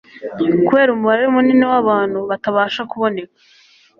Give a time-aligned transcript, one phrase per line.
[0.67, 3.35] kubera umubare munini w'abantu batabasha kuboneka